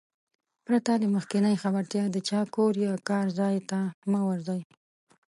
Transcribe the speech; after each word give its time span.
پرته 0.65 0.91
له 1.01 1.07
مخکينۍ 1.15 1.55
خبرتيا 1.63 2.03
د 2.11 2.17
چا 2.29 2.41
کور 2.55 2.73
يا 2.85 2.93
کار 3.09 3.25
ځاى 3.37 3.57
ته 3.69 3.79
مه 4.11 4.21
ورځٸ. 4.29 4.59